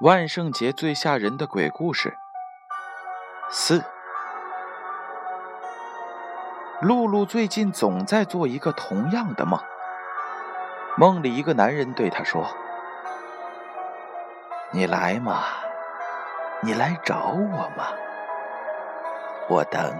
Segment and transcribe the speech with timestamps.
[0.00, 2.18] 万圣节最吓人的鬼故事
[3.48, 3.80] 四。
[6.80, 9.60] 露露最近总在做一个同样的梦，
[10.98, 12.44] 梦里一个男人对她说
[14.74, 15.44] ：“你来嘛，
[16.60, 17.86] 你来找我嘛，
[19.48, 19.94] 我等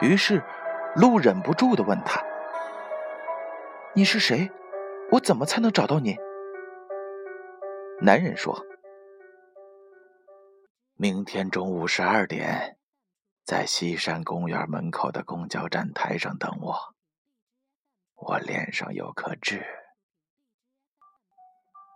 [0.00, 0.40] 你。”于是，
[0.94, 2.22] 露忍不住的问他
[3.92, 4.52] ：“你是谁？
[5.10, 6.16] 我怎么才能找到你？”
[8.02, 8.64] 男人说
[10.96, 12.78] ：“明天中午十二点，
[13.44, 16.94] 在西山公园门口的公交站台上等我。
[18.14, 19.66] 我脸上有颗痣。”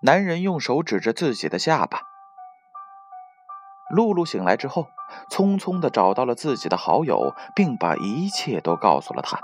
[0.05, 2.03] 男人用手指着自己的下巴。
[3.89, 4.89] 露露醒来之后，
[5.31, 9.41] 匆匆的找到了自己的好友，并把一切都告诉了他。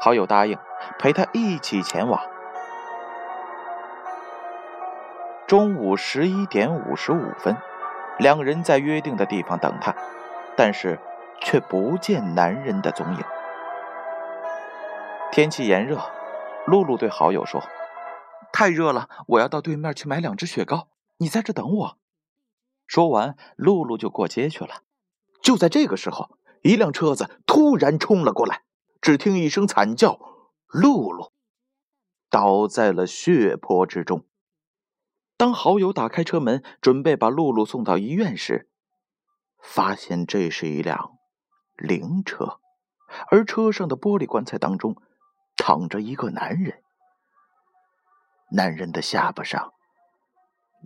[0.00, 0.58] 好友答应
[0.98, 2.31] 陪他一起前往。
[5.52, 7.54] 中午十一点五十五分，
[8.18, 9.94] 两人在约定的地方等他，
[10.56, 10.98] 但是
[11.42, 13.22] 却不见男人的踪影。
[15.30, 16.00] 天气炎热，
[16.66, 17.62] 露露对好友说
[18.50, 21.98] ：“太热了，我要到对面去买两只雪糕，你在这等我。”
[22.88, 24.76] 说完，露露就过街去了。
[25.42, 26.30] 就在这个时候，
[26.62, 28.62] 一辆车子突然冲了过来，
[29.02, 30.18] 只听一声惨叫，
[30.68, 31.30] 露露
[32.30, 34.24] 倒在了血泊之中。
[35.42, 38.70] 当好友打开车门，准备把露露送到医院时，
[39.60, 41.18] 发现这是一辆
[41.74, 42.60] 灵车，
[43.28, 44.94] 而车上的玻璃棺材当中
[45.56, 46.84] 躺着一个男人。
[48.52, 49.74] 男人的下巴上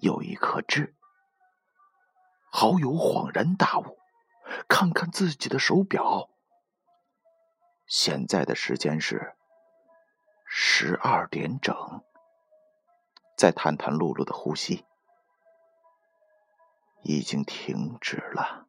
[0.00, 0.94] 有一颗痣。
[2.50, 3.98] 好友恍然大悟，
[4.66, 6.30] 看看自己的手表，
[7.86, 9.34] 现在的时间是
[10.46, 11.76] 十二点整。
[13.36, 14.84] 再探探露露的呼吸，
[17.02, 18.65] 已经停止了。